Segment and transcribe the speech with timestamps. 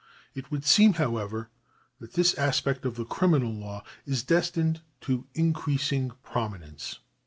[0.33, 1.51] It would seem, however,
[1.99, 6.97] that this aspect of the criminal law is destined to increasing prominence.